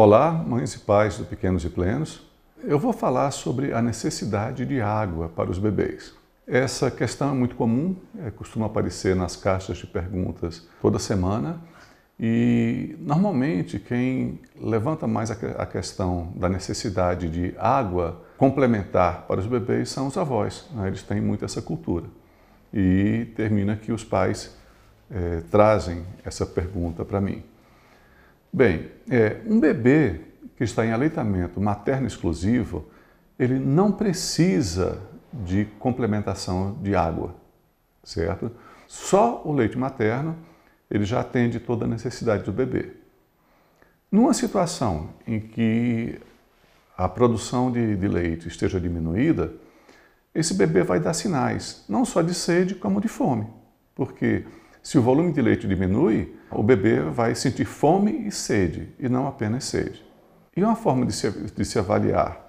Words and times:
Olá, 0.00 0.30
mães 0.30 0.74
e 0.74 0.78
pais 0.78 1.18
do 1.18 1.24
Pequenos 1.24 1.64
e 1.64 1.68
Plenos. 1.68 2.24
Eu 2.62 2.78
vou 2.78 2.92
falar 2.92 3.32
sobre 3.32 3.72
a 3.72 3.82
necessidade 3.82 4.64
de 4.64 4.80
água 4.80 5.28
para 5.28 5.50
os 5.50 5.58
bebês. 5.58 6.14
Essa 6.46 6.88
questão 6.88 7.30
é 7.30 7.32
muito 7.32 7.56
comum, 7.56 7.96
é, 8.24 8.30
costuma 8.30 8.66
aparecer 8.66 9.16
nas 9.16 9.34
caixas 9.34 9.76
de 9.78 9.88
perguntas 9.88 10.68
toda 10.80 11.00
semana 11.00 11.60
e 12.16 12.94
normalmente 13.00 13.80
quem 13.80 14.38
levanta 14.60 15.08
mais 15.08 15.32
a 15.32 15.66
questão 15.66 16.32
da 16.36 16.48
necessidade 16.48 17.28
de 17.28 17.52
água 17.58 18.22
complementar 18.36 19.26
para 19.26 19.40
os 19.40 19.48
bebês 19.48 19.88
são 19.88 20.06
os 20.06 20.16
avós. 20.16 20.68
Né? 20.74 20.86
Eles 20.86 21.02
têm 21.02 21.20
muito 21.20 21.44
essa 21.44 21.60
cultura. 21.60 22.06
E 22.72 23.26
termina 23.34 23.74
que 23.74 23.90
os 23.90 24.04
pais 24.04 24.56
é, 25.10 25.42
trazem 25.50 26.04
essa 26.24 26.46
pergunta 26.46 27.04
para 27.04 27.20
mim. 27.20 27.42
Bem, 28.52 28.90
é, 29.10 29.40
um 29.46 29.60
bebê 29.60 30.20
que 30.56 30.64
está 30.64 30.84
em 30.84 30.92
aleitamento 30.92 31.60
materno 31.60 32.06
exclusivo, 32.06 32.88
ele 33.38 33.58
não 33.58 33.92
precisa 33.92 35.00
de 35.32 35.66
complementação 35.78 36.76
de 36.82 36.94
água, 36.94 37.34
certo? 38.02 38.50
Só 38.86 39.42
o 39.44 39.52
leite 39.52 39.76
materno, 39.76 40.36
ele 40.90 41.04
já 41.04 41.20
atende 41.20 41.60
toda 41.60 41.84
a 41.84 41.88
necessidade 41.88 42.42
do 42.42 42.52
bebê. 42.52 42.92
Numa 44.10 44.32
situação 44.32 45.10
em 45.26 45.38
que 45.38 46.18
a 46.96 47.08
produção 47.08 47.70
de, 47.70 47.94
de 47.94 48.08
leite 48.08 48.48
esteja 48.48 48.80
diminuída, 48.80 49.52
esse 50.34 50.54
bebê 50.54 50.82
vai 50.82 50.98
dar 50.98 51.12
sinais, 51.12 51.84
não 51.88 52.04
só 52.04 52.22
de 52.22 52.32
sede, 52.32 52.74
como 52.74 53.00
de 53.00 53.08
fome, 53.08 53.46
porque 53.94 54.44
se 54.82 54.98
o 54.98 55.02
volume 55.02 55.32
de 55.32 55.42
leite 55.42 55.68
diminui, 55.68 56.37
o 56.50 56.62
bebê 56.62 57.00
vai 57.00 57.34
sentir 57.34 57.64
fome 57.64 58.26
e 58.26 58.32
sede, 58.32 58.94
e 58.98 59.08
não 59.08 59.26
apenas 59.26 59.64
sede. 59.64 60.04
E 60.56 60.62
uma 60.62 60.76
forma 60.76 61.06
de 61.06 61.12
se, 61.12 61.30
de 61.30 61.64
se 61.64 61.78
avaliar 61.78 62.48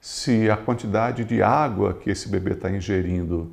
se 0.00 0.50
a 0.50 0.56
quantidade 0.56 1.24
de 1.24 1.42
água 1.42 1.92
que 1.92 2.10
esse 2.10 2.28
bebê 2.28 2.52
está 2.52 2.70
ingerindo 2.70 3.52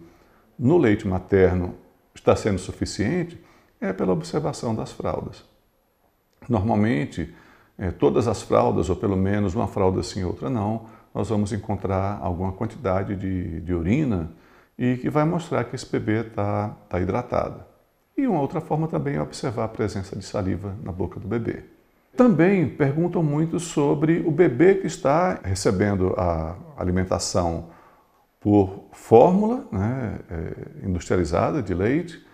no 0.57 0.77
leite 0.77 1.05
materno 1.07 1.75
está 2.15 2.35
sendo 2.35 2.57
suficiente 2.57 3.37
é 3.81 3.91
pela 3.91 4.13
observação 4.13 4.73
das 4.73 4.91
fraldas. 4.91 5.43
Normalmente, 6.47 7.35
é, 7.77 7.91
todas 7.91 8.27
as 8.27 8.41
fraldas, 8.41 8.89
ou 8.89 8.95
pelo 8.95 9.17
menos 9.17 9.53
uma 9.53 9.67
fralda 9.67 10.01
sim, 10.01 10.23
outra 10.23 10.49
não, 10.49 10.87
nós 11.13 11.29
vamos 11.29 11.51
encontrar 11.51 12.19
alguma 12.21 12.53
quantidade 12.53 13.15
de, 13.15 13.59
de 13.61 13.73
urina 13.73 14.31
e 14.77 14.97
que 14.97 15.09
vai 15.09 15.25
mostrar 15.25 15.65
que 15.65 15.75
esse 15.75 15.85
bebê 15.91 16.21
está 16.21 16.69
tá 16.89 16.99
hidratado. 16.99 17.63
E 18.17 18.25
uma 18.25 18.41
outra 18.41 18.59
forma 18.59 18.87
também 18.87 19.15
é 19.15 19.21
observar 19.21 19.65
a 19.65 19.67
presença 19.67 20.15
de 20.15 20.25
saliva 20.25 20.75
na 20.83 20.91
boca 20.91 21.19
do 21.19 21.27
bebê. 21.27 21.63
Também 22.15 22.67
perguntam 22.67 23.21
muito 23.21 23.59
sobre 23.59 24.23
o 24.25 24.31
bebê 24.31 24.73
que 24.73 24.87
está 24.87 25.39
recebendo 25.43 26.15
a 26.17 26.55
alimentação 26.75 27.69
por 28.39 28.85
fórmula 28.91 29.67
né, 29.71 30.19
é, 30.31 30.87
industrializada 30.87 31.61
de 31.61 31.75
leite, 31.75 32.25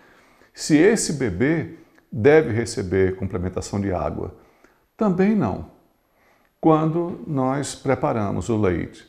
se 0.54 0.74
esse 0.74 1.12
bebê 1.12 1.74
deve 2.10 2.50
receber 2.50 3.16
complementação 3.16 3.78
de 3.78 3.92
água. 3.92 4.34
Também 4.96 5.34
não. 5.34 5.66
Quando 6.62 7.20
nós 7.26 7.74
preparamos 7.74 8.48
o 8.48 8.56
leite 8.56 9.06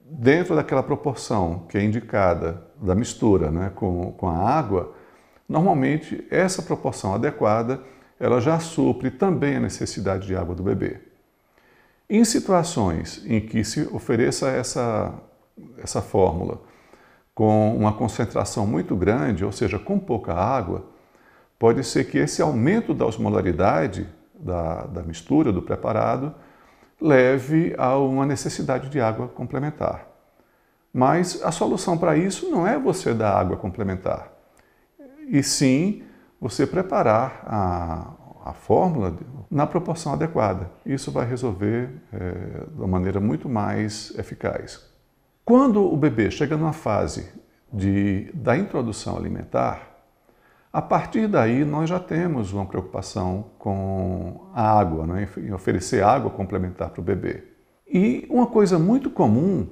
dentro 0.00 0.56
daquela 0.56 0.82
proporção 0.82 1.64
que 1.68 1.78
é 1.78 1.84
indicada 1.84 2.66
da 2.82 2.96
mistura 2.96 3.52
né, 3.52 3.70
com, 3.72 4.10
com 4.12 4.28
a 4.28 4.36
água, 4.36 5.00
Normalmente, 5.52 6.26
essa 6.30 6.62
proporção 6.62 7.14
adequada 7.14 7.82
ela 8.18 8.40
já 8.40 8.58
supre 8.58 9.10
também 9.10 9.56
a 9.56 9.60
necessidade 9.60 10.26
de 10.26 10.34
água 10.34 10.54
do 10.54 10.62
bebê. 10.62 10.98
Em 12.08 12.24
situações 12.24 13.22
em 13.26 13.38
que 13.38 13.62
se 13.62 13.86
ofereça 13.92 14.48
essa, 14.48 15.12
essa 15.76 16.00
fórmula 16.00 16.62
com 17.34 17.76
uma 17.76 17.92
concentração 17.92 18.66
muito 18.66 18.96
grande, 18.96 19.44
ou 19.44 19.52
seja, 19.52 19.78
com 19.78 19.98
pouca 19.98 20.32
água, 20.32 20.86
pode 21.58 21.84
ser 21.84 22.04
que 22.04 22.16
esse 22.16 22.40
aumento 22.40 22.94
da 22.94 23.04
osmolaridade 23.04 24.08
da, 24.34 24.86
da 24.86 25.02
mistura, 25.02 25.52
do 25.52 25.60
preparado, 25.60 26.34
leve 26.98 27.74
a 27.76 27.98
uma 27.98 28.24
necessidade 28.24 28.88
de 28.88 28.98
água 29.02 29.28
complementar. 29.28 30.06
Mas 30.94 31.42
a 31.42 31.52
solução 31.52 31.98
para 31.98 32.16
isso 32.16 32.50
não 32.50 32.66
é 32.66 32.78
você 32.78 33.12
dar 33.12 33.36
água 33.36 33.58
complementar 33.58 34.31
e 35.28 35.42
sim 35.42 36.02
você 36.40 36.66
preparar 36.66 37.42
a, 37.46 38.50
a 38.50 38.52
fórmula 38.52 39.16
na 39.50 39.66
proporção 39.66 40.12
adequada. 40.12 40.70
Isso 40.84 41.10
vai 41.12 41.26
resolver 41.26 41.90
é, 42.12 42.66
de 42.70 42.78
uma 42.78 42.88
maneira 42.88 43.20
muito 43.20 43.48
mais 43.48 44.12
eficaz. 44.18 44.82
Quando 45.44 45.82
o 45.82 45.96
bebê 45.96 46.30
chega 46.30 46.56
numa 46.56 46.72
fase 46.72 47.28
de, 47.72 48.30
da 48.34 48.56
introdução 48.56 49.16
alimentar, 49.16 49.92
a 50.72 50.80
partir 50.80 51.28
daí 51.28 51.64
nós 51.64 51.90
já 51.90 52.00
temos 52.00 52.52
uma 52.52 52.64
preocupação 52.64 53.50
com 53.58 54.48
a 54.54 54.78
água, 54.78 55.06
né? 55.06 55.28
em 55.36 55.52
oferecer 55.52 56.02
água 56.02 56.30
complementar 56.30 56.90
para 56.90 57.00
o 57.00 57.04
bebê. 57.04 57.44
E 57.86 58.26
uma 58.30 58.46
coisa 58.46 58.78
muito 58.78 59.10
comum 59.10 59.68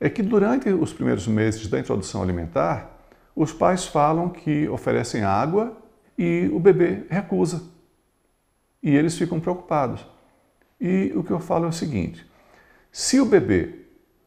é 0.00 0.10
que 0.10 0.20
durante 0.20 0.68
os 0.68 0.92
primeiros 0.92 1.28
meses 1.28 1.68
da 1.68 1.78
introdução 1.78 2.20
alimentar, 2.20 2.91
os 3.34 3.52
pais 3.52 3.86
falam 3.86 4.28
que 4.28 4.68
oferecem 4.68 5.22
água 5.22 5.76
e 6.18 6.50
o 6.52 6.58
bebê 6.58 7.04
recusa. 7.08 7.62
E 8.82 8.94
eles 8.94 9.16
ficam 9.16 9.40
preocupados. 9.40 10.06
E 10.80 11.12
o 11.14 11.22
que 11.22 11.30
eu 11.30 11.40
falo 11.40 11.66
é 11.66 11.68
o 11.68 11.72
seguinte: 11.72 12.26
se 12.90 13.20
o 13.20 13.24
bebê 13.24 13.86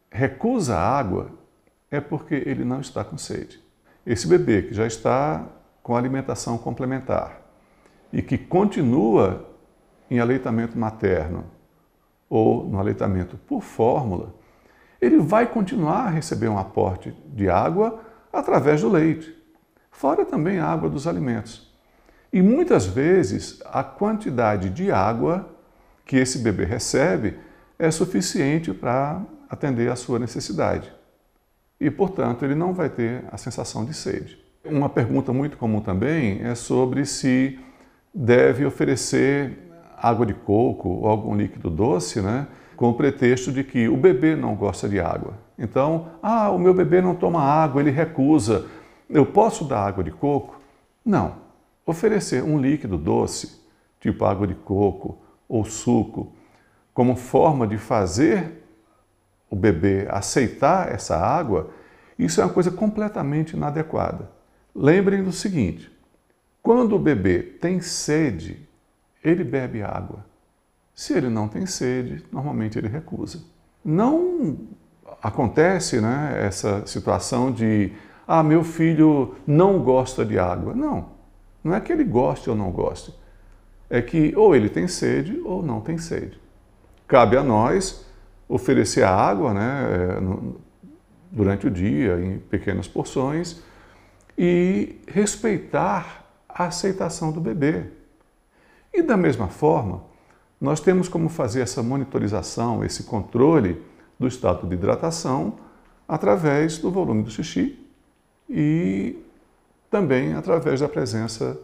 recusa 0.09 0.75
a 0.75 0.97
água, 0.97 1.31
é 1.91 1.99
porque 1.99 2.35
ele 2.35 2.63
não 2.63 2.79
está 2.79 3.03
com 3.03 3.17
sede. 3.17 3.61
Esse 4.05 4.27
bebê 4.27 4.61
que 4.63 4.73
já 4.73 4.87
está 4.87 5.45
com 5.83 5.95
alimentação 5.95 6.57
complementar 6.57 7.41
e 8.11 8.21
que 8.21 8.37
continua 8.37 9.49
em 10.09 10.19
aleitamento 10.19 10.77
materno 10.77 11.45
ou 12.29 12.63
no 12.65 12.79
aleitamento 12.79 13.37
por 13.37 13.61
fórmula, 13.61 14.33
ele 15.01 15.19
vai 15.19 15.47
continuar 15.47 16.07
a 16.07 16.09
receber 16.09 16.47
um 16.47 16.57
aporte 16.57 17.11
de 17.27 17.49
água 17.49 18.04
através 18.39 18.81
do 18.81 18.89
leite, 18.89 19.35
fora 19.91 20.25
também 20.25 20.59
a 20.59 20.65
água 20.65 20.89
dos 20.89 21.07
alimentos. 21.07 21.73
E 22.31 22.41
muitas 22.41 22.85
vezes 22.85 23.61
a 23.65 23.83
quantidade 23.83 24.69
de 24.69 24.91
água 24.91 25.49
que 26.05 26.17
esse 26.17 26.39
bebê 26.39 26.65
recebe 26.65 27.37
é 27.79 27.89
suficiente 27.89 28.73
para 28.73 29.21
atender 29.49 29.89
à 29.89 29.95
sua 29.95 30.19
necessidade. 30.19 30.91
E, 31.79 31.89
portanto, 31.89 32.45
ele 32.45 32.55
não 32.55 32.73
vai 32.73 32.89
ter 32.89 33.23
a 33.31 33.37
sensação 33.37 33.85
de 33.85 33.93
sede. 33.93 34.37
Uma 34.63 34.89
pergunta 34.89 35.31
muito 35.33 35.57
comum 35.57 35.81
também 35.81 36.41
é 36.41 36.55
sobre 36.55 37.05
se 37.05 37.59
deve 38.13 38.65
oferecer 38.65 39.57
água 39.97 40.25
de 40.25 40.33
coco 40.33 40.89
ou 40.89 41.07
algum 41.07 41.35
líquido 41.35 41.69
doce, 41.69 42.21
né, 42.21 42.47
com 42.75 42.89
o 42.89 42.93
pretexto 42.93 43.51
de 43.51 43.63
que 43.63 43.87
o 43.87 43.97
bebê 43.97 44.35
não 44.35 44.55
gosta 44.55 44.87
de 44.87 44.99
água. 44.99 45.33
Então, 45.57 46.09
ah, 46.21 46.49
o 46.51 46.59
meu 46.59 46.73
bebê 46.73 47.01
não 47.01 47.15
toma 47.15 47.41
água, 47.41 47.81
ele 47.81 47.91
recusa. 47.91 48.65
Eu 49.09 49.25
posso 49.25 49.63
dar 49.63 49.85
água 49.85 50.03
de 50.03 50.11
coco? 50.11 50.59
Não. 51.05 51.35
Oferecer 51.85 52.43
um 52.43 52.59
líquido 52.59 52.97
doce, 52.97 53.61
tipo 53.99 54.25
água 54.25 54.47
de 54.47 54.55
coco 54.55 55.17
ou 55.47 55.63
suco, 55.63 56.33
como 56.93 57.15
forma 57.15 57.67
de 57.67 57.77
fazer 57.77 58.63
o 59.49 59.55
bebê 59.55 60.07
aceitar 60.09 60.91
essa 60.91 61.17
água, 61.17 61.69
isso 62.17 62.41
é 62.41 62.43
uma 62.43 62.53
coisa 62.53 62.71
completamente 62.71 63.55
inadequada. 63.55 64.29
Lembrem 64.73 65.23
do 65.23 65.31
seguinte: 65.31 65.91
quando 66.61 66.95
o 66.95 66.99
bebê 66.99 67.39
tem 67.41 67.79
sede, 67.79 68.67
ele 69.23 69.43
bebe 69.43 69.81
água. 69.83 70.25
Se 70.95 71.13
ele 71.13 71.29
não 71.29 71.49
tem 71.49 71.65
sede, 71.65 72.23
normalmente 72.31 72.77
ele 72.79 72.87
recusa. 72.87 73.43
Não 73.83 74.57
acontece 75.21 75.99
né, 75.99 76.39
essa 76.41 76.87
situação 76.87 77.51
de 77.51 77.91
ah, 78.25 78.41
meu 78.41 78.63
filho 78.63 79.35
não 79.45 79.83
gosta 79.83 80.25
de 80.25 80.39
água. 80.39 80.73
Não, 80.73 81.09
não 81.61 81.75
é 81.75 81.81
que 81.81 81.91
ele 81.91 82.05
goste 82.05 82.49
ou 82.49 82.55
não 82.55 82.71
goste. 82.71 83.13
É 83.89 84.01
que 84.01 84.33
ou 84.37 84.55
ele 84.55 84.69
tem 84.69 84.87
sede 84.87 85.39
ou 85.43 85.61
não 85.61 85.81
tem 85.81 85.97
sede. 85.97 86.39
Cabe 87.05 87.35
a 87.35 87.43
nós 87.43 88.05
oferecer 88.47 89.03
a 89.03 89.13
água 89.13 89.53
né, 89.53 90.17
durante 91.29 91.67
o 91.67 91.71
dia, 91.71 92.19
em 92.21 92.39
pequenas 92.39 92.87
porções, 92.87 93.61
e 94.37 95.01
respeitar 95.07 96.25
a 96.47 96.65
aceitação 96.65 97.31
do 97.31 97.41
bebê. 97.41 97.83
E 98.93 99.01
da 99.01 99.17
mesma 99.17 99.49
forma, 99.49 100.03
nós 100.65 100.79
temos 100.79 101.07
como 101.07 101.29
fazer 101.29 101.61
essa 101.61 101.83
monitorização, 101.83 102.83
esse 102.83 103.03
controle 103.03 103.79
do 104.17 104.27
estado 104.27 104.67
de 104.67 104.73
hidratação 104.73 105.53
através 106.07 106.79
do 106.79 106.89
volume 106.89 107.21
do 107.21 107.29
xixi 107.29 107.79
e 108.49 109.15
também 109.91 110.33
através 110.33 110.79
da 110.79 110.89
presença 110.89 111.55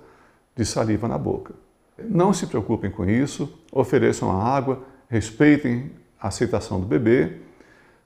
de 0.55 0.63
saliva 0.63 1.07
na 1.07 1.17
boca. 1.17 1.55
Não 1.97 2.31
se 2.31 2.45
preocupem 2.45 2.91
com 2.91 3.03
isso, 3.03 3.51
ofereçam 3.71 4.31
a 4.31 4.43
água, 4.55 4.83
respeitem 5.09 5.93
a 6.19 6.27
aceitação 6.27 6.79
do 6.79 6.85
bebê, 6.85 7.37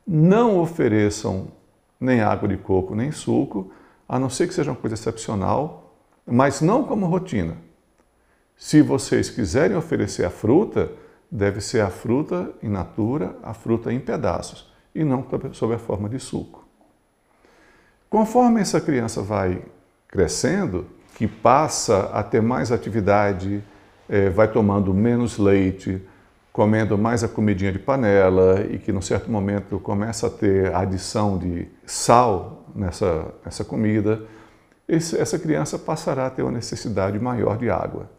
não 0.07 0.61
ofereçam 0.61 1.49
nem 1.99 2.21
água 2.21 2.47
de 2.47 2.55
coco 2.55 2.95
nem 2.95 3.11
suco, 3.11 3.69
a 4.07 4.17
não 4.17 4.29
ser 4.29 4.47
que 4.47 4.53
seja 4.53 4.71
uma 4.71 4.77
coisa 4.77 4.93
excepcional, 4.93 5.93
mas 6.25 6.61
não 6.61 6.85
como 6.85 7.05
rotina. 7.05 7.64
Se 8.57 8.81
vocês 8.81 9.29
quiserem 9.29 9.75
oferecer 9.75 10.25
a 10.25 10.29
fruta, 10.29 10.91
deve 11.29 11.59
ser 11.59 11.81
a 11.81 11.89
fruta 11.89 12.51
in 12.63 12.69
natura, 12.69 13.35
a 13.43 13.53
fruta 13.53 13.91
em 13.91 13.99
pedaços, 13.99 14.71
e 14.93 15.03
não 15.03 15.25
sob 15.51 15.73
a 15.73 15.77
forma 15.77 16.07
de 16.07 16.19
suco. 16.19 16.65
Conforme 18.09 18.61
essa 18.61 18.79
criança 18.79 19.21
vai 19.21 19.61
crescendo, 20.07 20.87
que 21.15 21.27
passa 21.27 22.09
a 22.13 22.23
ter 22.23 22.41
mais 22.41 22.71
atividade, 22.71 23.63
é, 24.07 24.29
vai 24.29 24.49
tomando 24.51 24.93
menos 24.93 25.37
leite, 25.37 26.01
comendo 26.51 26.97
mais 26.97 27.23
a 27.23 27.27
comidinha 27.27 27.71
de 27.71 27.79
panela 27.79 28.65
e 28.69 28.77
que, 28.77 28.91
num 28.91 29.01
certo 29.01 29.29
momento, 29.29 29.79
começa 29.79 30.27
a 30.27 30.29
ter 30.29 30.73
adição 30.73 31.37
de 31.37 31.67
sal 31.85 32.65
nessa, 32.73 33.33
nessa 33.43 33.65
comida, 33.65 34.23
essa 34.87 35.39
criança 35.39 35.77
passará 35.77 36.27
a 36.27 36.29
ter 36.29 36.43
uma 36.43 36.51
necessidade 36.51 37.19
maior 37.19 37.57
de 37.57 37.69
água. 37.69 38.09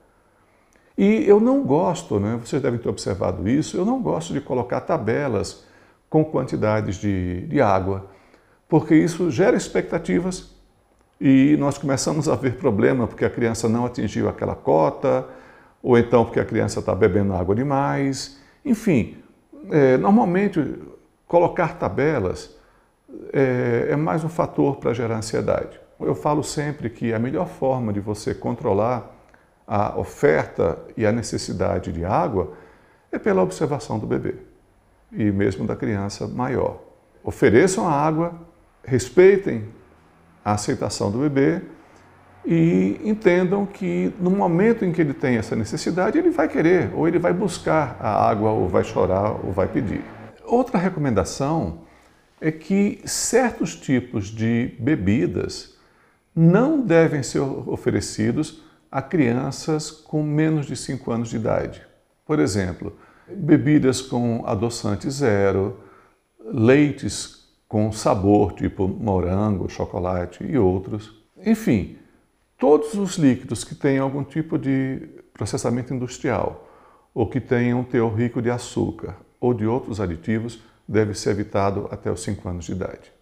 E 0.96 1.28
eu 1.28 1.38
não 1.38 1.62
gosto, 1.62 2.18
né, 2.18 2.38
vocês 2.42 2.62
devem 2.62 2.78
ter 2.78 2.88
observado 2.88 3.46
isso, 3.48 3.76
eu 3.76 3.84
não 3.84 4.00
gosto 4.00 4.32
de 4.32 4.40
colocar 4.40 4.80
tabelas 4.80 5.64
com 6.08 6.24
quantidades 6.24 6.96
de, 6.96 7.46
de 7.46 7.60
água, 7.60 8.06
porque 8.68 8.94
isso 8.94 9.30
gera 9.30 9.56
expectativas 9.56 10.56
e 11.20 11.56
nós 11.58 11.76
começamos 11.76 12.28
a 12.28 12.34
ver 12.34 12.56
problema 12.56 13.06
porque 13.06 13.24
a 13.24 13.30
criança 13.30 13.68
não 13.68 13.84
atingiu 13.84 14.28
aquela 14.28 14.54
cota, 14.54 15.26
ou 15.82 15.98
então 15.98 16.24
porque 16.24 16.40
a 16.40 16.44
criança 16.44 16.80
está 16.80 16.94
bebendo 16.94 17.34
água 17.34 17.54
demais. 17.54 18.38
Enfim, 18.64 19.18
é, 19.70 19.96
normalmente 19.96 20.76
colocar 21.26 21.78
tabelas 21.78 22.56
é, 23.32 23.88
é 23.90 23.96
mais 23.96 24.24
um 24.24 24.28
fator 24.28 24.76
para 24.76 24.92
gerar 24.92 25.16
ansiedade. 25.16 25.78
Eu 26.00 26.14
falo 26.14 26.42
sempre 26.42 26.90
que 26.90 27.14
a 27.14 27.18
melhor 27.18 27.46
forma 27.46 27.92
de 27.92 28.00
você 28.00 28.34
controlar 28.34 29.15
a 29.66 29.98
oferta 29.98 30.78
e 30.96 31.04
a 31.04 31.12
necessidade 31.12 31.92
de 31.92 32.04
água 32.04 32.52
é 33.10 33.18
pela 33.18 33.42
observação 33.42 33.98
do 33.98 34.06
bebê 34.06 34.36
e 35.12 35.30
mesmo 35.30 35.66
da 35.66 35.74
criança 35.74 36.26
maior. 36.28 36.80
Ofereçam 37.24 37.86
a 37.88 37.92
água, 37.92 38.34
respeitem 38.84 39.68
a 40.44 40.52
aceitação 40.52 41.10
do 41.10 41.18
bebê 41.18 41.62
e 42.44 43.00
entendam 43.02 43.66
que 43.66 44.14
no 44.20 44.30
momento 44.30 44.84
em 44.84 44.92
que 44.92 45.00
ele 45.00 45.12
tem 45.12 45.36
essa 45.36 45.56
necessidade, 45.56 46.16
ele 46.16 46.30
vai 46.30 46.46
querer, 46.46 46.92
ou 46.94 47.08
ele 47.08 47.18
vai 47.18 47.32
buscar 47.32 47.96
a 47.98 48.28
água, 48.28 48.50
ou 48.52 48.68
vai 48.68 48.84
chorar, 48.84 49.44
ou 49.44 49.50
vai 49.50 49.66
pedir. 49.66 50.04
Outra 50.44 50.78
recomendação 50.78 51.80
é 52.40 52.52
que 52.52 53.00
certos 53.04 53.74
tipos 53.74 54.26
de 54.26 54.76
bebidas 54.78 55.76
não 56.34 56.80
devem 56.80 57.22
ser 57.22 57.40
oferecidos 57.40 58.62
a 58.90 59.02
crianças 59.02 59.90
com 59.90 60.22
menos 60.22 60.66
de 60.66 60.76
5 60.76 61.10
anos 61.10 61.28
de 61.28 61.36
idade. 61.36 61.86
Por 62.24 62.38
exemplo, 62.38 62.96
bebidas 63.28 64.00
com 64.00 64.44
adoçante 64.46 65.10
zero, 65.10 65.80
leites 66.40 67.46
com 67.68 67.90
sabor, 67.90 68.52
tipo 68.52 68.86
morango, 68.86 69.68
chocolate 69.68 70.44
e 70.44 70.56
outros. 70.56 71.24
Enfim, 71.44 71.98
todos 72.58 72.94
os 72.94 73.16
líquidos 73.16 73.64
que 73.64 73.74
têm 73.74 73.98
algum 73.98 74.22
tipo 74.22 74.58
de 74.58 75.08
processamento 75.32 75.92
industrial 75.92 76.68
ou 77.12 77.28
que 77.28 77.40
tenham 77.40 77.80
um 77.80 77.84
teor 77.84 78.14
rico 78.14 78.40
de 78.40 78.50
açúcar 78.50 79.16
ou 79.40 79.52
de 79.52 79.66
outros 79.66 80.00
aditivos 80.00 80.62
deve 80.86 81.14
ser 81.14 81.30
evitado 81.30 81.88
até 81.90 82.10
os 82.10 82.22
5 82.22 82.48
anos 82.48 82.64
de 82.66 82.72
idade. 82.72 83.15